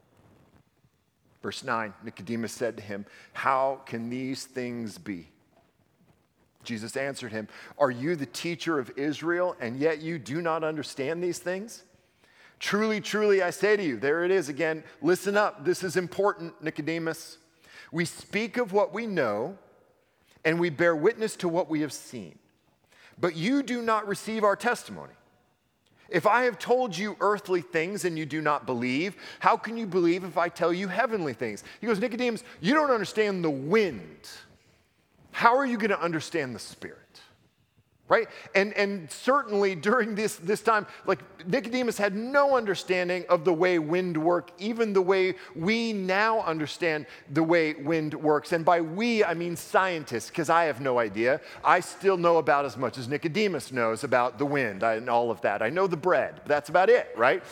[1.42, 5.28] Verse 9 Nicodemus said to him, How can these things be?
[6.62, 7.48] Jesus answered him,
[7.78, 11.82] Are you the teacher of Israel, and yet you do not understand these things?
[12.58, 14.84] Truly, truly, I say to you, there it is again.
[15.02, 15.66] Listen up.
[15.66, 17.36] This is important, Nicodemus.
[17.92, 19.58] We speak of what we know,
[20.46, 22.38] and we bear witness to what we have seen.
[23.20, 25.12] But you do not receive our testimony.
[26.08, 29.86] If I have told you earthly things and you do not believe, how can you
[29.86, 31.64] believe if I tell you heavenly things?
[31.80, 34.28] He goes, Nicodemus, you don't understand the wind.
[35.32, 36.98] How are you going to understand the Spirit?
[38.08, 38.28] Right?
[38.54, 43.78] And and certainly during this this time like nicodemus had no understanding of the way
[43.78, 48.52] wind work even the way we now understand the way wind works.
[48.52, 51.40] And by we i mean scientists because i have no idea.
[51.64, 55.40] I still know about as much as nicodemus knows about the wind and all of
[55.40, 55.62] that.
[55.62, 57.42] I know the bread but that's about it right?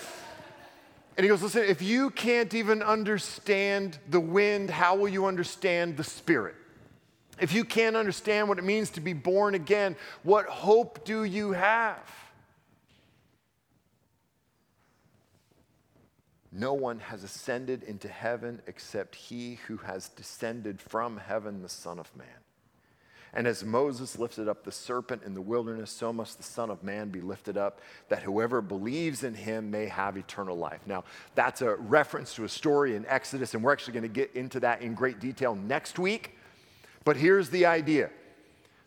[1.17, 5.97] And he goes listen if you can't even understand the wind how will you understand
[5.97, 6.57] the spirit
[7.43, 11.51] if you can't understand what it means to be born again, what hope do you
[11.51, 11.99] have?
[16.53, 21.99] No one has ascended into heaven except he who has descended from heaven, the Son
[21.99, 22.29] of Man.
[23.35, 26.85] And as Moses lifted up the serpent in the wilderness, so must the Son of
[26.85, 30.81] Man be lifted up, that whoever believes in him may have eternal life.
[30.87, 31.03] Now,
[31.35, 34.61] that's a reference to a story in Exodus, and we're actually going to get into
[34.61, 36.37] that in great detail next week.
[37.05, 38.11] But here's the idea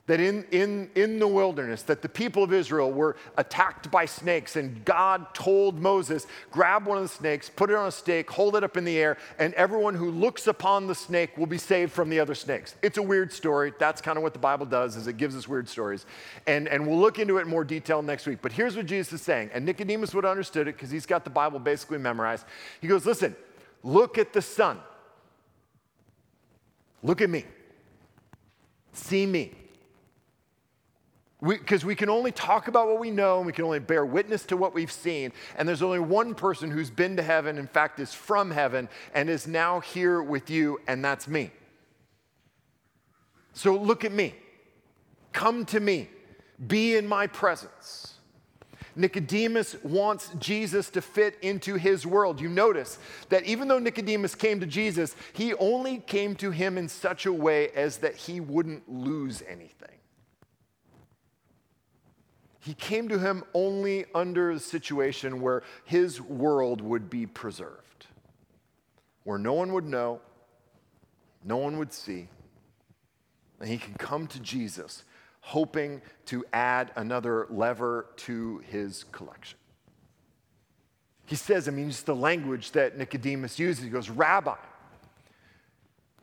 [0.07, 4.55] that in, in, in the wilderness that the people of israel were attacked by snakes
[4.55, 8.55] and god told moses grab one of the snakes put it on a stake hold
[8.55, 11.91] it up in the air and everyone who looks upon the snake will be saved
[11.91, 12.75] from the other snakes.
[12.81, 13.73] It's a weird story.
[13.79, 16.05] That's kind of what the bible does is it gives us weird stories.
[16.47, 18.39] And, and we'll look into it in more detail next week.
[18.41, 21.23] But here's what jesus is saying and nicodemus would have understood it because he's got
[21.23, 22.45] the bible basically memorized.
[22.81, 23.35] He goes listen
[23.83, 24.79] look at the son.
[27.03, 27.45] Look at me
[28.95, 29.51] See me.
[31.45, 34.05] Because we, we, can only talk about what we know and we can only bear
[34.05, 35.31] witness to what we've seen.
[35.57, 39.29] And there's only one person who's been to heaven, in fact, is from heaven and
[39.29, 41.51] is now here with you, and that's me.
[43.53, 44.33] So look at me.
[45.33, 46.09] Come to me.
[46.67, 48.14] Be in my presence.
[48.95, 52.39] Nicodemus wants Jesus to fit into his world.
[52.39, 52.97] You notice
[53.29, 57.33] that even though Nicodemus came to Jesus, he only came to him in such a
[57.33, 59.89] way as that he wouldn't lose anything.
[62.61, 68.07] He came to him only under a situation where his world would be preserved,
[69.23, 70.19] where no one would know,
[71.43, 72.27] no one would see,
[73.59, 75.03] And he can come to Jesus
[75.45, 79.59] hoping to add another lever to his collection.
[81.27, 83.83] He says, I mean, it's the language that Nicodemus uses.
[83.83, 84.55] He goes, Rabbi,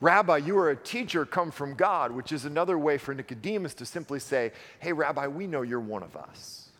[0.00, 3.86] Rabbi, you are a teacher come from God, which is another way for Nicodemus to
[3.86, 4.50] simply say,
[4.80, 6.70] Hey, Rabbi, we know you're one of us.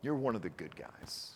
[0.00, 1.32] You're one of the good guys.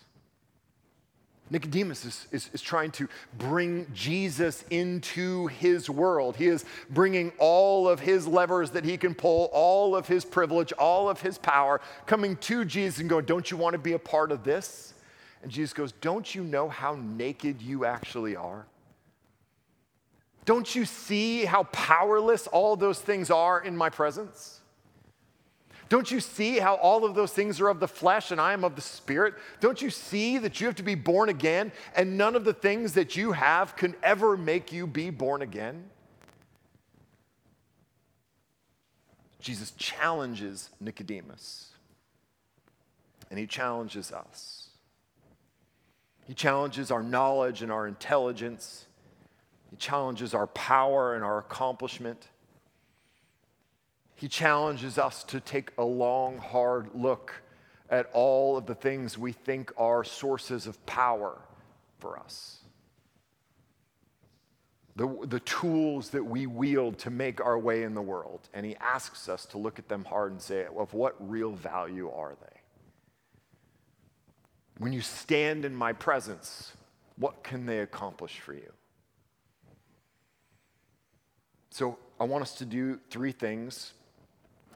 [1.49, 6.35] Nicodemus is, is, is, trying to bring Jesus into his world.
[6.35, 10.71] He is bringing all of his levers that he can pull, all of his privilege,
[10.73, 13.99] all of his power, coming to Jesus and going, Don't you want to be a
[13.99, 14.93] part of this?
[15.43, 18.65] And Jesus goes, Don't you know how naked you actually are?
[20.45, 24.61] Don't you see how powerless all those things are in my presence?
[25.93, 28.63] Don't you see how all of those things are of the flesh and I am
[28.63, 29.35] of the spirit?
[29.59, 32.93] Don't you see that you have to be born again and none of the things
[32.93, 35.83] that you have can ever make you be born again?
[39.39, 41.69] Jesus challenges Nicodemus
[43.29, 44.69] and he challenges us.
[46.25, 48.87] He challenges our knowledge and our intelligence.
[49.69, 52.29] He challenges our power and our accomplishment.
[54.15, 57.41] He challenges us to take a long, hard look
[57.89, 61.37] at all of the things we think are sources of power
[61.99, 62.59] for us.
[64.95, 68.47] The, the tools that we wield to make our way in the world.
[68.53, 72.11] And he asks us to look at them hard and say, of what real value
[72.11, 72.59] are they?
[74.77, 76.73] When you stand in my presence,
[77.17, 78.71] what can they accomplish for you?
[81.69, 83.93] So I want us to do three things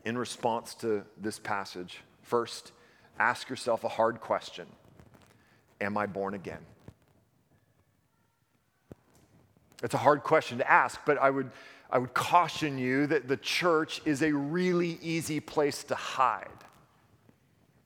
[0.08, 2.00] in response to this passage.
[2.24, 2.72] First,
[3.20, 4.66] ask yourself a hard question
[5.82, 6.66] Am I born again?
[9.84, 11.52] It's a hard question to ask, but I would,
[11.92, 16.48] I would caution you that the church is a really easy place to hide.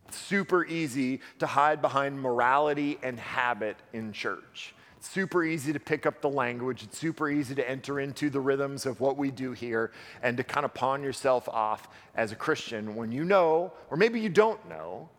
[0.07, 4.75] It's super easy to hide behind morality and habit in church
[5.09, 6.83] super easy to pick up the language.
[6.83, 9.91] It's super easy to enter into the rhythms of what we do here
[10.21, 14.19] and to kind of pawn yourself off as a Christian when you know, or maybe
[14.19, 15.09] you don't know,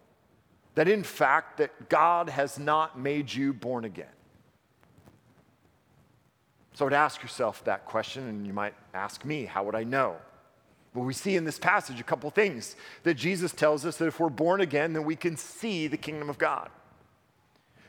[0.75, 4.07] that in fact that God has not made you born again.
[6.75, 9.85] So I would ask yourself that question, and you might ask me, how would I
[9.85, 10.17] know?
[10.95, 14.21] Well, we see in this passage a couple things that Jesus tells us that if
[14.21, 16.71] we're born again, then we can see the kingdom of God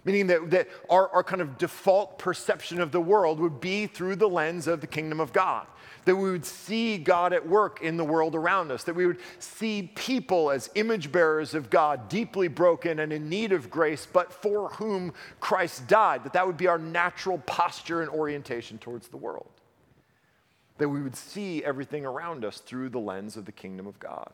[0.06, 4.16] meaning that, that our, our kind of default perception of the world would be through
[4.18, 5.68] the lens of the kingdom of God.
[6.06, 9.20] That we would see God at work in the world around us, that we would
[9.39, 14.34] see people as image bearers of God, deeply broken and in need of grace, but
[14.34, 19.18] for whom Christ died, that that would be our natural posture and orientation towards the
[19.18, 19.49] world.
[20.80, 24.34] That we would see everything around us through the lens of the kingdom of God.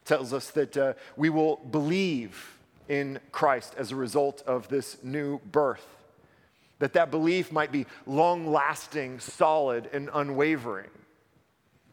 [0.00, 2.58] It tells us that uh, we will believe
[2.92, 5.86] in Christ as a result of this new birth.
[6.78, 10.90] That that belief might be long lasting, solid, and unwavering.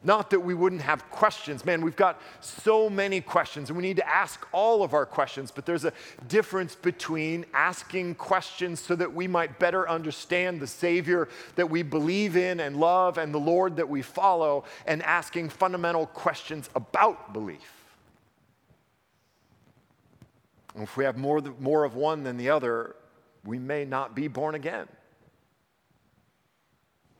[0.04, 1.64] Not that we wouldn't have questions.
[1.64, 5.52] Man, we've got so many questions and we need to ask all of our questions,
[5.52, 5.94] but there's a
[6.28, 12.36] difference between asking questions so that we might better understand the Savior that we believe
[12.36, 17.79] in and love and the Lord that we follow, and asking fundamental questions about belief.
[20.76, 22.96] If we have more, more of one than the other,
[23.44, 24.88] we may not be born again.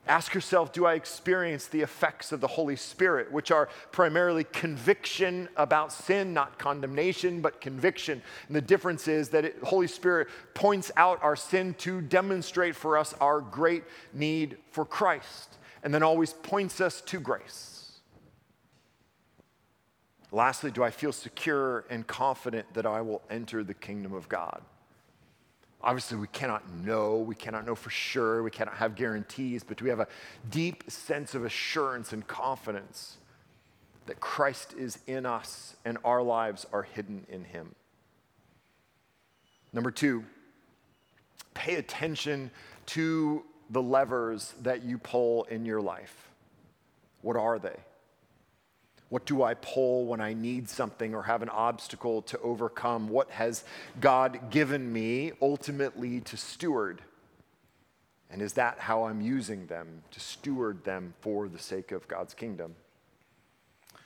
[0.08, 5.48] Ask yourself Do I experience the effects of the Holy Spirit, which are primarily conviction
[5.56, 8.22] about sin, not condemnation, but conviction?
[8.48, 12.98] And the difference is that the Holy Spirit points out our sin to demonstrate for
[12.98, 17.79] us our great need for Christ, and then always points us to grace.
[20.32, 24.62] Lastly, do I feel secure and confident that I will enter the kingdom of God?
[25.82, 27.18] Obviously, we cannot know.
[27.18, 28.44] We cannot know for sure.
[28.44, 30.08] We cannot have guarantees, but we have a
[30.50, 33.18] deep sense of assurance and confidence
[34.06, 37.74] that Christ is in us and our lives are hidden in him.
[39.72, 40.26] Number two,
[41.54, 42.52] pay attention
[42.88, 46.30] to the levers that you pull in your life.
[47.22, 47.78] What are they?
[49.10, 53.10] What do I pull when I need something or have an obstacle to overcome?
[53.10, 53.64] What has
[54.00, 57.02] God given me ultimately to steward?
[58.30, 62.36] And is that how I'm using them to steward them for the sake of God's
[62.36, 62.76] kingdom?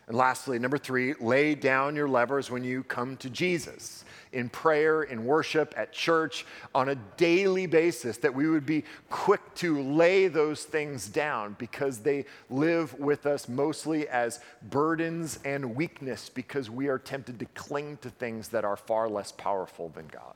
[0.07, 5.03] And lastly, number three, lay down your levers when you come to Jesus in prayer,
[5.03, 6.45] in worship, at church,
[6.75, 11.99] on a daily basis, that we would be quick to lay those things down because
[11.99, 14.39] they live with us mostly as
[14.69, 19.31] burdens and weakness because we are tempted to cling to things that are far less
[19.31, 20.33] powerful than God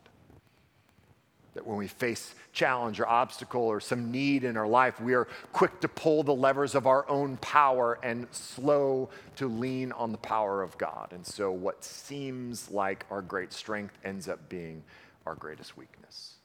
[1.57, 5.27] that when we face challenge or obstacle or some need in our life, we are
[5.53, 10.19] quick to pull the levers of our own power and slow to lean on the
[10.19, 11.07] power of God.
[11.13, 14.83] And so, what seems like our great strength ends up being
[15.25, 16.35] our greatest weakness.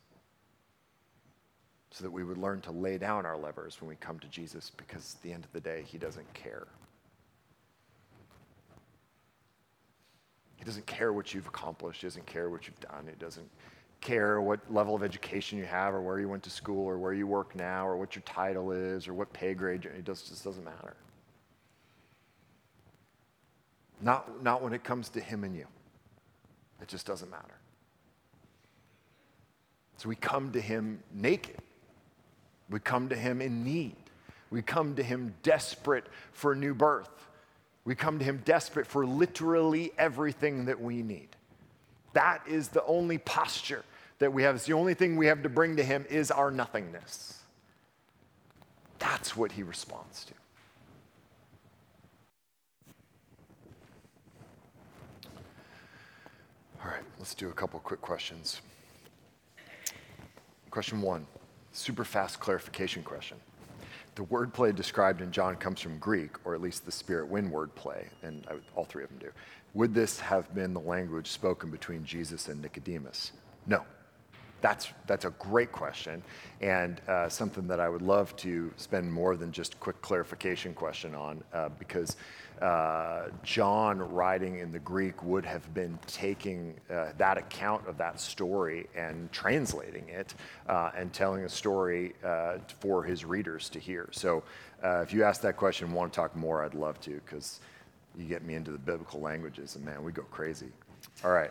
[1.90, 4.72] So that we would learn to lay down our levers when we come to Jesus
[4.74, 6.68] because at the end of the day, He doesn't care.
[10.56, 12.00] He doesn't care what you've accomplished.
[12.00, 13.06] He doesn't care what you've done.
[13.06, 13.50] He doesn't
[14.02, 17.14] care what level of education you have or where you went to school or where
[17.14, 19.84] you work now or what your title is or what pay grade.
[19.86, 20.94] It just, just doesn't matter.
[24.02, 25.66] Not, not when it comes to him and you.
[26.82, 27.54] It just doesn't matter.
[29.96, 31.58] So we come to him naked.
[32.68, 33.94] We come to him in need.
[34.50, 37.08] We come to him desperate for new birth.
[37.84, 41.28] We come to him desperate for literally everything that we need.
[42.12, 43.84] That is the only posture
[44.22, 44.54] that we have.
[44.54, 47.38] It's the only thing we have to bring to Him is our nothingness.
[48.98, 50.34] That's what He responds to.
[56.84, 58.60] All right, let's do a couple quick questions.
[60.70, 61.26] Question one,
[61.72, 63.36] super fast clarification question.
[64.14, 68.06] The wordplay described in John comes from Greek, or at least the spirit wind wordplay,
[68.22, 69.30] and I, all three of them do.
[69.74, 73.32] Would this have been the language spoken between Jesus and Nicodemus?
[73.66, 73.82] No,
[74.62, 76.22] that's, that's a great question,
[76.60, 81.14] and uh, something that I would love to spend more than just quick clarification question
[81.14, 82.16] on, uh, because
[82.62, 88.20] uh, John writing in the Greek would have been taking uh, that account of that
[88.20, 90.32] story and translating it
[90.68, 94.08] uh, and telling a story uh, for his readers to hear.
[94.12, 94.44] So
[94.84, 97.60] if you ask that question and want to talk more, I'd love to, because
[98.16, 100.68] you get me into the biblical languages, and man, we go crazy.
[101.24, 101.50] All right.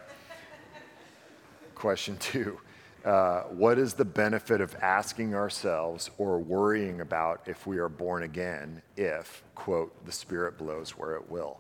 [1.76, 2.60] Question two
[3.06, 8.24] uh, what is the benefit of asking ourselves or worrying about if we are born
[8.24, 11.60] again if, quote, the Spirit blows where it will?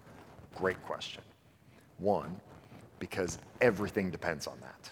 [0.55, 1.23] Great question.
[1.97, 2.39] One,
[2.99, 4.89] because everything depends on that.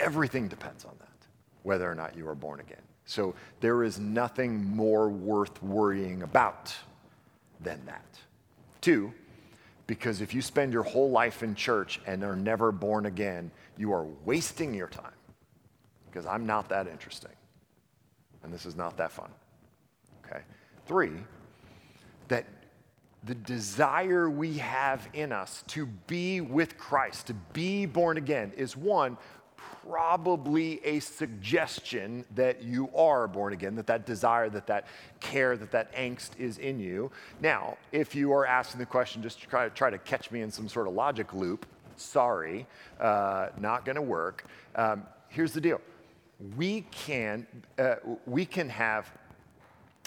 [0.00, 1.26] Everything depends on that,
[1.62, 2.82] whether or not you are born again.
[3.04, 6.74] So there is nothing more worth worrying about
[7.60, 8.04] than that.
[8.80, 9.12] Two,
[9.92, 13.92] because if you spend your whole life in church and are never born again, you
[13.92, 15.12] are wasting your time
[16.06, 17.36] because I'm not that interesting.
[18.42, 19.28] And this is not that fun.
[20.24, 20.40] Okay?
[20.86, 21.12] Three,
[22.28, 22.46] that
[23.24, 28.74] the desire we have in us to be with Christ, to be born again, is
[28.74, 29.18] one,
[29.88, 34.86] probably a suggestion that you are born again, that that desire, that that
[35.20, 37.10] care, that that angst is in you.
[37.40, 40.50] Now, if you are asking the question just to try, try to catch me in
[40.50, 41.66] some sort of logic loop,
[41.96, 42.66] sorry,
[43.00, 44.44] uh, not going to work.
[44.74, 45.80] Um, here's the deal
[46.56, 47.46] we can,
[47.78, 49.10] uh, we can have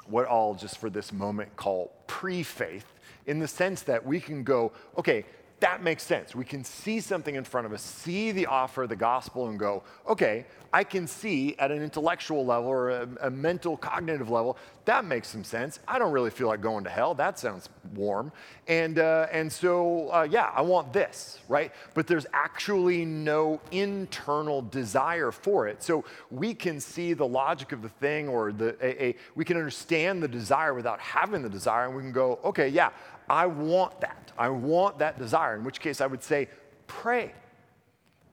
[0.08, 2.86] what I'll just for this moment call pre faith,
[3.26, 5.26] in the sense that we can go, okay,
[5.62, 6.36] that makes sense.
[6.36, 9.58] We can see something in front of us, see the offer of the gospel, and
[9.58, 14.58] go, okay, I can see at an intellectual level or a, a, mental cognitive level,
[14.84, 15.80] that makes some sense.
[15.88, 17.14] I don't really feel like going to hell.
[17.14, 18.34] That sounds warm.
[18.68, 21.72] And, uh, and so, uh, yeah, I want this, right?
[21.94, 25.82] But there's actually no internal desire for it.
[25.82, 29.56] So we can see the logic of the thing or the, a, a, we can
[29.56, 32.90] understand the desire without having the desire, and we can go, okay, yeah,
[33.30, 34.25] I want that.
[34.38, 36.50] I want that desire, in which case I would say,
[36.88, 37.32] pray.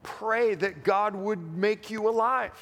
[0.03, 2.53] Pray that God would make you alive.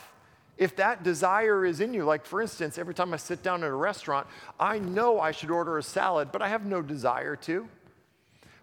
[0.59, 3.71] If that desire is in you, like for instance, every time I sit down at
[3.71, 4.27] a restaurant,
[4.59, 7.67] I know I should order a salad, but I have no desire to.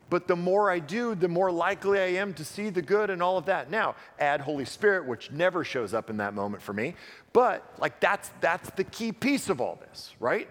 [0.09, 3.21] But the more I do, the more likely I am to see the good and
[3.21, 3.71] all of that.
[3.71, 6.93] Now, add Holy Spirit, which never shows up in that moment for me.
[7.33, 10.47] But like that's that's the key piece of all this, right?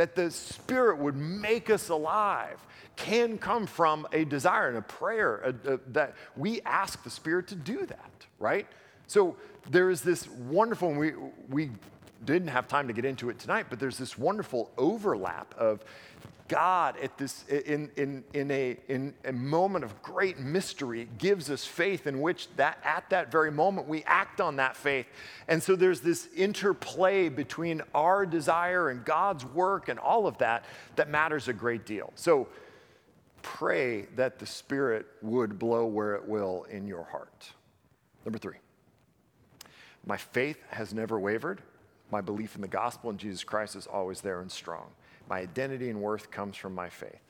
[0.00, 2.58] that the Spirit would make us alive
[3.00, 7.48] can come from a desire and a prayer a, a, that we ask the Spirit
[7.48, 8.66] to do that, right?
[9.06, 9.36] So
[9.70, 11.12] there is this wonderful, we,
[11.48, 11.70] we
[12.26, 15.82] didn't have time to get into it tonight, but there's this wonderful overlap of
[16.46, 21.64] God at this in, in, in, a, in a moment of great mystery gives us
[21.64, 25.06] faith in which that at that very moment we act on that faith.
[25.48, 30.66] And so there's this interplay between our desire and God's work and all of that
[30.96, 32.12] that matters a great deal.
[32.16, 32.48] So
[33.60, 37.52] pray that the Spirit would blow where it will in your heart.
[38.24, 38.56] Number three,
[40.06, 41.60] my faith has never wavered.
[42.10, 44.86] My belief in the gospel and Jesus Christ is always there and strong.
[45.28, 47.20] My identity and worth comes from my faith.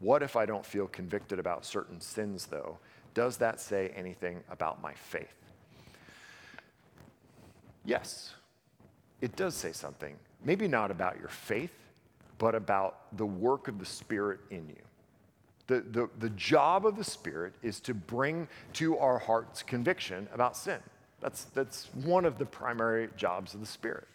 [0.00, 2.76] What if I don't feel convicted about certain sins, though?
[3.14, 5.34] Does that say anything about my faith?
[7.86, 8.34] Yes,
[9.22, 10.14] it does say something.
[10.44, 11.72] Maybe not about your faith,
[12.36, 14.82] but about the work of the Spirit in you.
[15.66, 20.56] The, the, the job of the Spirit is to bring to our hearts conviction about
[20.56, 20.80] sin.
[21.20, 24.06] That's, that's one of the primary jobs of the Spirit.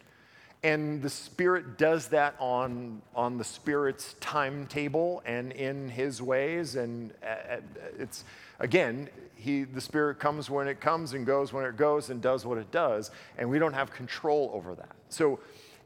[0.61, 6.75] And the Spirit does that on, on the Spirit's timetable and in His ways.
[6.75, 7.59] And uh, uh,
[7.97, 8.25] it's,
[8.59, 12.45] again, he, the Spirit comes when it comes and goes when it goes and does
[12.45, 13.09] what it does.
[13.37, 14.91] And we don't have control over that.
[15.07, 15.39] So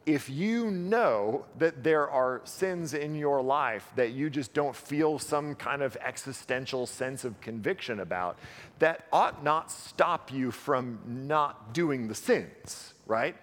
[0.05, 5.17] if you know that there are sins in your life that you just don't feel
[5.17, 8.37] some kind of existential sense of conviction about,
[8.79, 13.35] that ought not stop you from not doing the sins, right?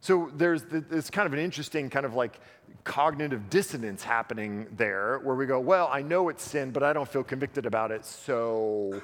[0.00, 2.40] So there's this kind of an interesting kind of like
[2.82, 7.08] cognitive dissonance happening there where we go, well, I know it's sin, but I don't
[7.08, 9.00] feel convicted about it, so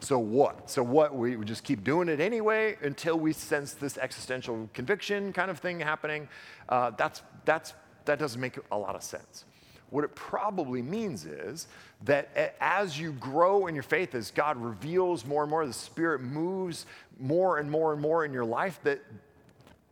[0.00, 0.70] so what?
[0.70, 1.14] So what?
[1.14, 5.80] We just keep doing it anyway until we sense this existential conviction kind of thing
[5.80, 6.28] happening.
[6.68, 7.74] Uh, that's, that's,
[8.06, 9.44] that doesn't make a lot of sense.
[9.90, 11.66] What it probably means is
[12.04, 16.20] that as you grow in your faith, as God reveals more and more, the Spirit
[16.20, 16.86] moves
[17.18, 19.00] more and more and more in your life, that,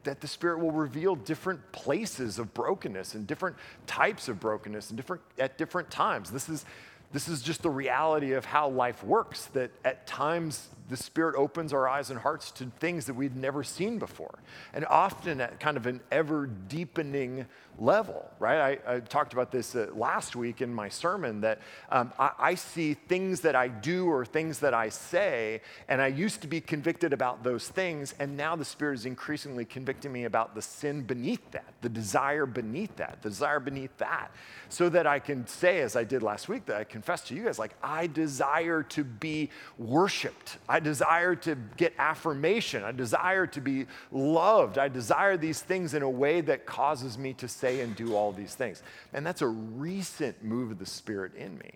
[0.05, 3.57] that the Spirit will reveal different places of brokenness and different
[3.87, 6.31] types of brokenness and different, at different times.
[6.31, 6.65] This is,
[7.13, 11.73] this is just the reality of how life works, that at times the Spirit opens
[11.73, 14.39] our eyes and hearts to things that we'd never seen before.
[14.75, 17.47] And often at kind of an ever deepening
[17.79, 18.79] level, right?
[18.87, 21.61] I, I talked about this uh, last week in my sermon that
[21.91, 26.09] um, I, I, see things that I do or things that I say, and I
[26.09, 30.25] used to be convicted about those things, and now the Spirit is increasingly convicting me
[30.25, 34.33] about the sin beneath that, the desire beneath that, the desire beneath that,
[34.69, 37.45] so that I can say, as I did last week, that I confess to you
[37.45, 40.59] guys, like, I desire to be worshiped.
[40.69, 42.83] I desire to get affirmation.
[42.83, 44.79] I desire to be loved.
[44.79, 48.15] I desire these things in a way that causes me to say, say and do
[48.15, 48.83] all these things.
[49.13, 51.71] And that's a recent move of the Spirit in me.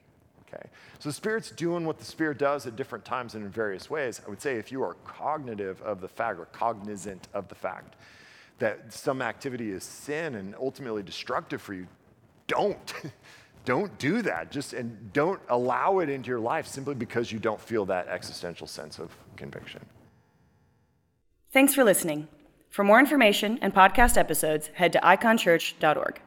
[0.48, 0.68] Okay?
[0.98, 4.20] So the Spirit's doing what the Spirit does at different times and in various ways.
[4.26, 7.96] I would say if you are cognitive of the fact or cognizant of the fact
[8.58, 11.86] that some activity is sin and ultimately destructive for you,
[12.46, 12.94] don't.
[13.64, 14.50] don't do that.
[14.50, 18.66] Just and don't allow it into your life simply because you don't feel that existential
[18.66, 19.80] sense of conviction.
[21.52, 22.26] Thanks for listening.
[22.72, 26.22] For more information and podcast episodes, head to iconchurch.org.